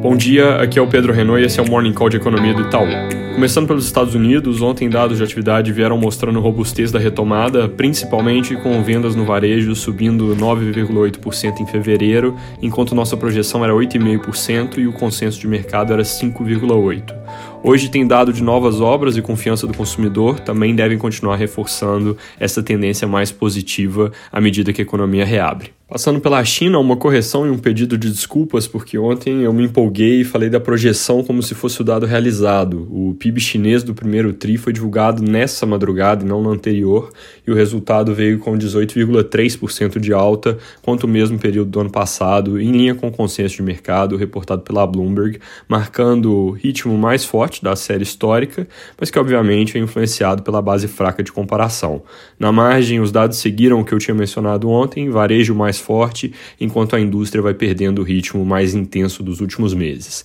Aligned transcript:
Bom 0.00 0.16
dia, 0.16 0.56
aqui 0.56 0.78
é 0.78 0.82
o 0.82 0.86
Pedro 0.86 1.12
Renault 1.12 1.42
e 1.42 1.44
esse 1.44 1.60
é 1.60 1.62
o 1.62 1.68
Morning 1.68 1.92
Call 1.92 2.08
de 2.08 2.16
Economia 2.16 2.54
do 2.54 2.62
Itaú. 2.62 2.86
Começando 3.34 3.66
pelos 3.66 3.84
Estados 3.84 4.14
Unidos, 4.14 4.62
ontem 4.62 4.88
dados 4.88 5.18
de 5.18 5.22
atividade 5.22 5.70
vieram 5.74 5.98
mostrando 5.98 6.40
robustez 6.40 6.90
da 6.90 6.98
retomada, 6.98 7.68
principalmente 7.68 8.56
com 8.56 8.82
vendas 8.82 9.14
no 9.14 9.26
varejo 9.26 9.74
subindo 9.74 10.34
9,8% 10.34 11.60
em 11.60 11.66
fevereiro, 11.66 12.34
enquanto 12.62 12.94
nossa 12.94 13.14
projeção 13.14 13.62
era 13.62 13.74
8,5% 13.74 14.78
e 14.78 14.86
o 14.86 14.92
consenso 14.94 15.38
de 15.38 15.46
mercado 15.46 15.92
era 15.92 16.02
5,8%. 16.02 17.14
Hoje 17.62 17.90
tem 17.90 18.06
dado 18.06 18.32
de 18.32 18.42
novas 18.42 18.80
obras 18.80 19.18
e 19.18 19.22
confiança 19.22 19.66
do 19.66 19.74
consumidor 19.74 20.40
também 20.40 20.74
devem 20.74 20.96
continuar 20.96 21.36
reforçando 21.36 22.16
essa 22.38 22.62
tendência 22.62 23.06
mais 23.06 23.30
positiva 23.30 24.10
à 24.32 24.40
medida 24.40 24.72
que 24.72 24.80
a 24.80 24.84
economia 24.84 25.26
reabre. 25.26 25.78
Passando 25.90 26.20
pela 26.20 26.44
China, 26.44 26.78
uma 26.78 26.96
correção 26.96 27.44
e 27.44 27.50
um 27.50 27.58
pedido 27.58 27.98
de 27.98 28.08
desculpas, 28.08 28.68
porque 28.68 28.96
ontem 28.96 29.42
eu 29.42 29.52
me 29.52 29.64
empolguei 29.64 30.20
e 30.20 30.24
falei 30.24 30.48
da 30.48 30.60
projeção 30.60 31.24
como 31.24 31.42
se 31.42 31.52
fosse 31.52 31.80
o 31.80 31.84
dado 31.84 32.06
realizado. 32.06 32.86
O 32.88 33.12
PIB 33.18 33.40
chinês 33.40 33.82
do 33.82 33.92
primeiro 33.92 34.32
TRI 34.32 34.56
foi 34.56 34.72
divulgado 34.72 35.20
nessa 35.20 35.66
madrugada 35.66 36.24
e 36.24 36.28
não 36.28 36.40
na 36.44 36.50
anterior, 36.50 37.10
e 37.44 37.50
o 37.50 37.56
resultado 37.56 38.14
veio 38.14 38.38
com 38.38 38.56
18,3% 38.56 39.98
de 39.98 40.12
alta, 40.12 40.58
quanto 40.80 41.04
o 41.04 41.08
mesmo 41.08 41.40
período 41.40 41.72
do 41.72 41.80
ano 41.80 41.90
passado, 41.90 42.60
em 42.60 42.70
linha 42.70 42.94
com 42.94 43.08
o 43.08 43.12
consenso 43.12 43.56
de 43.56 43.62
mercado 43.62 44.16
reportado 44.16 44.62
pela 44.62 44.86
Bloomberg, 44.86 45.40
marcando 45.66 46.32
o 46.32 46.50
ritmo 46.52 46.96
mais 46.96 47.24
forte 47.24 47.64
da 47.64 47.74
série 47.74 48.04
histórica, 48.04 48.64
mas 48.96 49.10
que 49.10 49.18
obviamente 49.18 49.76
é 49.76 49.80
influenciado 49.80 50.44
pela 50.44 50.62
base 50.62 50.86
fraca 50.86 51.20
de 51.20 51.32
comparação. 51.32 52.00
Na 52.38 52.52
margem, 52.52 53.00
os 53.00 53.10
dados 53.10 53.38
seguiram 53.38 53.80
o 53.80 53.84
que 53.84 53.92
eu 53.92 53.98
tinha 53.98 54.14
mencionado 54.14 54.70
ontem, 54.70 55.10
varejo 55.10 55.52
mais 55.52 55.79
forte, 55.80 56.32
enquanto 56.60 56.94
a 56.94 57.00
indústria 57.00 57.42
vai 57.42 57.54
perdendo 57.54 58.00
o 58.00 58.04
ritmo 58.04 58.44
mais 58.44 58.74
intenso 58.74 59.22
dos 59.22 59.40
últimos 59.40 59.74
meses. 59.74 60.24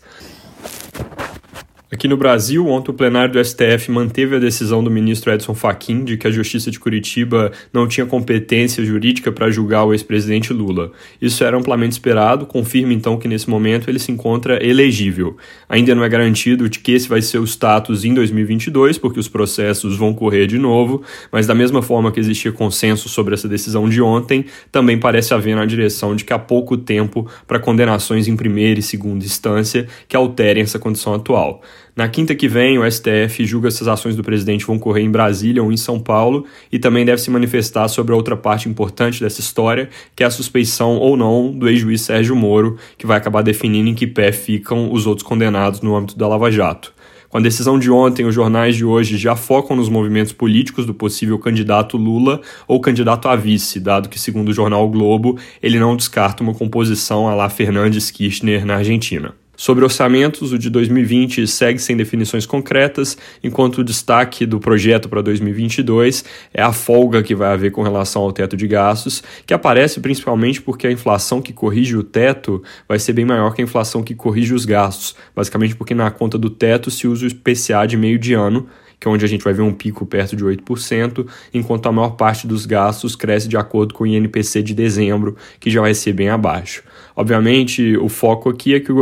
Aqui 1.95 2.09
no 2.09 2.17
Brasil, 2.17 2.67
ontem 2.67 2.91
o 2.91 2.93
plenário 2.93 3.31
do 3.31 3.41
STF 3.41 3.89
manteve 3.89 4.35
a 4.35 4.39
decisão 4.39 4.83
do 4.83 4.91
ministro 4.91 5.31
Edson 5.31 5.53
Fachin 5.53 6.03
de 6.03 6.17
que 6.17 6.27
a 6.27 6.29
Justiça 6.29 6.69
de 6.69 6.77
Curitiba 6.77 7.53
não 7.71 7.87
tinha 7.87 8.05
competência 8.05 8.83
jurídica 8.83 9.31
para 9.31 9.49
julgar 9.49 9.85
o 9.85 9.93
ex-presidente 9.93 10.51
Lula. 10.51 10.91
Isso 11.21 11.41
era 11.41 11.55
amplamente 11.57 11.93
esperado, 11.93 12.45
confirma 12.45 12.91
então 12.91 13.17
que 13.17 13.29
nesse 13.29 13.49
momento 13.49 13.89
ele 13.89 13.97
se 13.97 14.11
encontra 14.11 14.61
elegível. 14.61 15.37
Ainda 15.69 15.95
não 15.95 16.03
é 16.03 16.09
garantido 16.09 16.67
de 16.67 16.79
que 16.79 16.91
esse 16.91 17.07
vai 17.07 17.21
ser 17.21 17.37
o 17.37 17.45
status 17.45 18.03
em 18.03 18.13
2022, 18.13 18.97
porque 18.97 19.17
os 19.17 19.29
processos 19.29 19.95
vão 19.95 20.13
correr 20.13 20.47
de 20.47 20.57
novo, 20.57 21.01
mas 21.31 21.47
da 21.47 21.55
mesma 21.55 21.81
forma 21.81 22.11
que 22.11 22.19
existia 22.19 22.51
consenso 22.51 23.07
sobre 23.07 23.35
essa 23.35 23.47
decisão 23.47 23.87
de 23.87 24.01
ontem, 24.01 24.43
também 24.69 24.99
parece 24.99 25.33
haver 25.33 25.55
na 25.55 25.65
direção 25.65 26.13
de 26.13 26.25
que 26.25 26.33
há 26.33 26.39
pouco 26.39 26.75
tempo 26.75 27.25
para 27.47 27.57
condenações 27.57 28.27
em 28.27 28.35
primeira 28.35 28.81
e 28.81 28.83
segunda 28.83 29.23
instância 29.23 29.87
que 30.09 30.17
alterem 30.17 30.63
essa 30.63 30.77
condição 30.77 31.13
atual. 31.13 31.61
Na 31.95 32.09
quinta 32.09 32.35
que 32.35 32.49
vem, 32.49 32.77
o 32.77 32.91
STF 32.91 33.45
julga 33.45 33.71
se 33.71 33.81
as 33.81 33.87
ações 33.87 34.17
do 34.17 34.23
presidente 34.23 34.65
vão 34.65 34.77
correr 34.77 35.01
em 35.01 35.09
Brasília 35.09 35.63
ou 35.63 35.71
em 35.71 35.77
São 35.77 35.97
Paulo 35.97 36.45
e 36.69 36.77
também 36.77 37.05
deve 37.05 37.21
se 37.21 37.31
manifestar 37.31 37.87
sobre 37.87 38.11
a 38.11 38.17
outra 38.17 38.35
parte 38.35 38.67
importante 38.67 39.21
dessa 39.21 39.39
história, 39.39 39.89
que 40.13 40.21
é 40.21 40.25
a 40.25 40.29
suspeição 40.29 40.97
ou 40.97 41.15
não 41.15 41.57
do 41.57 41.69
ex-juiz 41.69 42.01
Sérgio 42.01 42.35
Moro, 42.35 42.77
que 42.97 43.07
vai 43.07 43.17
acabar 43.17 43.41
definindo 43.43 43.89
em 43.89 43.95
que 43.95 44.05
pé 44.05 44.33
ficam 44.33 44.91
os 44.91 45.07
outros 45.07 45.25
condenados 45.25 45.79
no 45.79 45.95
âmbito 45.95 46.17
da 46.17 46.27
Lava 46.27 46.51
Jato. 46.51 46.93
Com 47.29 47.37
a 47.37 47.41
decisão 47.41 47.79
de 47.79 47.89
ontem, 47.89 48.25
os 48.25 48.35
jornais 48.35 48.75
de 48.75 48.83
hoje 48.83 49.17
já 49.17 49.37
focam 49.37 49.73
nos 49.73 49.87
movimentos 49.87 50.33
políticos 50.33 50.85
do 50.85 50.93
possível 50.93 51.39
candidato 51.39 51.95
Lula 51.95 52.41
ou 52.67 52.81
candidato 52.81 53.29
a 53.29 53.37
vice, 53.37 53.79
dado 53.79 54.09
que, 54.09 54.19
segundo 54.19 54.49
o 54.49 54.53
jornal 54.53 54.85
o 54.85 54.89
Globo, 54.89 55.37
ele 55.63 55.79
não 55.79 55.95
descarta 55.95 56.43
uma 56.43 56.53
composição 56.53 57.29
a 57.29 57.33
lá 57.33 57.49
Fernandes 57.49 58.11
Kirchner 58.11 58.65
na 58.65 58.75
Argentina. 58.75 59.33
Sobre 59.57 59.83
orçamentos, 59.83 60.51
o 60.51 60.59
de 60.59 60.69
2020 60.69 61.47
segue 61.47 61.79
sem 61.79 61.95
definições 61.95 62.45
concretas, 62.45 63.17
enquanto 63.43 63.77
o 63.77 63.83
destaque 63.83 64.45
do 64.45 64.59
projeto 64.59 65.07
para 65.07 65.21
2022 65.21 66.25
é 66.53 66.61
a 66.61 66.73
folga 66.73 67.23
que 67.23 67.33
vai 67.33 67.53
haver 67.53 67.71
com 67.71 67.81
relação 67.81 68.21
ao 68.23 68.33
teto 68.33 68.57
de 68.57 68.67
gastos, 68.67 69.23
que 69.45 69.53
aparece 69.53 70.01
principalmente 70.01 70.61
porque 70.61 70.87
a 70.87 70.91
inflação 70.91 71.41
que 71.41 71.53
corrige 71.53 71.95
o 71.95 72.03
teto 72.03 72.61
vai 72.87 72.99
ser 72.99 73.13
bem 73.13 73.25
maior 73.25 73.53
que 73.53 73.61
a 73.61 73.65
inflação 73.65 74.03
que 74.03 74.13
corrige 74.13 74.53
os 74.53 74.65
gastos, 74.65 75.15
basicamente 75.33 75.75
porque 75.75 75.95
na 75.95 76.11
conta 76.11 76.37
do 76.37 76.49
teto 76.49 76.91
se 76.91 77.07
usa 77.07 77.25
o 77.25 77.29
IPCA 77.29 77.85
de 77.87 77.95
meio 77.95 78.19
de 78.19 78.33
ano, 78.33 78.67
que 78.99 79.07
é 79.07 79.11
onde 79.11 79.25
a 79.25 79.27
gente 79.27 79.43
vai 79.43 79.53
ver 79.53 79.61
um 79.61 79.73
pico 79.73 80.05
perto 80.05 80.35
de 80.35 80.43
8%, 80.43 81.27
enquanto 81.53 81.87
a 81.87 81.91
maior 81.91 82.11
parte 82.11 82.47
dos 82.47 82.65
gastos 82.65 83.15
cresce 83.15 83.47
de 83.47 83.57
acordo 83.57 83.93
com 83.93 84.03
o 84.03 84.07
INPC 84.07 84.61
de 84.63 84.73
dezembro, 84.73 85.35
que 85.59 85.69
já 85.69 85.81
vai 85.81 85.93
ser 85.93 86.13
bem 86.13 86.29
abaixo. 86.29 86.83
Obviamente, 87.15 87.95
o 87.97 88.09
foco 88.09 88.49
aqui 88.49 88.73
é 88.73 88.79
que 88.79 88.91
o 88.91 88.95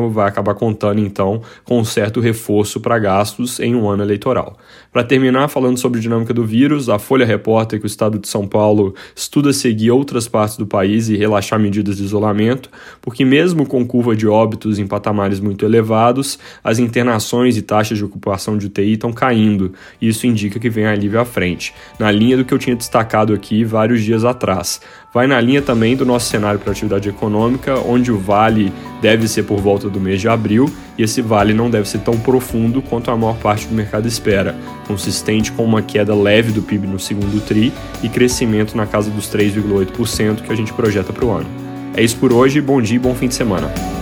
governo 0.00 0.10
vai 0.10 0.28
acabar 0.28 0.54
contando, 0.54 1.00
então, 1.00 1.42
com 1.64 1.78
um 1.78 1.84
certo 1.84 2.20
reforço 2.20 2.80
para 2.80 2.98
gastos 2.98 3.60
em 3.60 3.74
um 3.74 3.88
ano 3.88 4.02
eleitoral. 4.02 4.56
Para 4.92 5.04
terminar, 5.04 5.48
falando 5.48 5.78
sobre 5.78 6.00
dinâmica 6.00 6.34
do 6.34 6.44
vírus, 6.44 6.88
a 6.88 6.98
Folha 6.98 7.24
reporta 7.24 7.78
que 7.78 7.84
o 7.84 7.86
estado 7.86 8.18
de 8.18 8.28
São 8.28 8.46
Paulo 8.46 8.94
estuda 9.14 9.52
seguir 9.52 9.90
outras 9.90 10.26
partes 10.26 10.56
do 10.56 10.66
país 10.66 11.08
e 11.08 11.16
relaxar 11.16 11.58
medidas 11.58 11.98
de 11.98 12.04
isolamento, 12.04 12.70
porque, 13.00 13.24
mesmo 13.24 13.66
com 13.66 13.86
curva 13.86 14.16
de 14.16 14.26
óbitos 14.26 14.78
em 14.78 14.86
patamares 14.86 15.40
muito 15.40 15.64
elevados, 15.64 16.38
as 16.62 16.78
internações 16.78 17.56
e 17.56 17.62
taxas 17.62 17.98
de 17.98 18.04
ocupação 18.04 18.58
de 18.58 18.66
UTI 18.66 18.94
estão 18.94 19.12
caindo, 19.12 19.72
e 20.00 20.08
isso 20.08 20.26
indica 20.26 20.58
que 20.58 20.70
vem 20.70 20.86
alívio 20.86 21.20
à 21.20 21.24
frente, 21.24 21.72
na 21.98 22.10
linha 22.10 22.36
do 22.36 22.44
que 22.44 22.52
eu 22.52 22.58
tinha 22.58 22.76
destacado 22.76 23.32
aqui 23.32 23.64
vários 23.64 24.02
dias 24.02 24.24
atrás 24.24 24.80
vai 25.12 25.26
na 25.26 25.40
linha 25.40 25.60
também 25.60 25.96
do 25.96 26.04
nosso 26.04 26.28
cenário 26.28 26.60
para 26.60 26.70
atividade 26.70 27.08
econômica, 27.08 27.78
onde 27.80 28.12
o 28.12 28.18
vale 28.18 28.72
deve 29.02 29.26
ser 29.26 29.42
por 29.42 29.58
volta 29.58 29.88
do 29.88 30.00
mês 30.00 30.20
de 30.20 30.28
abril 30.28 30.70
e 30.96 31.02
esse 31.02 31.20
vale 31.20 31.52
não 31.52 31.70
deve 31.70 31.88
ser 31.88 31.98
tão 31.98 32.18
profundo 32.18 32.80
quanto 32.80 33.10
a 33.10 33.16
maior 33.16 33.36
parte 33.38 33.66
do 33.66 33.74
mercado 33.74 34.06
espera, 34.06 34.54
consistente 34.86 35.50
com 35.52 35.64
uma 35.64 35.82
queda 35.82 36.14
leve 36.14 36.52
do 36.52 36.62
PIB 36.62 36.86
no 36.86 36.98
segundo 36.98 37.44
TRI 37.44 37.72
e 38.02 38.08
crescimento 38.08 38.76
na 38.76 38.86
casa 38.86 39.10
dos 39.10 39.26
3,8% 39.26 40.42
que 40.42 40.52
a 40.52 40.56
gente 40.56 40.72
projeta 40.72 41.12
para 41.12 41.24
o 41.24 41.30
ano. 41.30 41.46
É 41.94 42.02
isso 42.02 42.16
por 42.16 42.32
hoje, 42.32 42.60
bom 42.60 42.80
dia 42.80 42.96
e 42.96 43.00
bom 43.00 43.14
fim 43.14 43.28
de 43.28 43.34
semana. 43.34 43.99